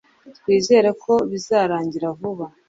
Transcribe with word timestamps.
twizere 0.37 0.89
ko 1.03 1.13
bizarangira 1.31 2.07
vuba 2.19 2.45